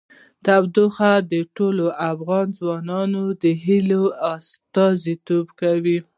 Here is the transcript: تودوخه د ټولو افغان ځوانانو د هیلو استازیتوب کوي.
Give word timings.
تودوخه 0.45 1.11
د 1.31 1.33
ټولو 1.57 1.85
افغان 2.11 2.47
ځوانانو 2.59 3.23
د 3.43 3.45
هیلو 3.63 4.03
استازیتوب 4.33 5.45
کوي. 5.61 5.99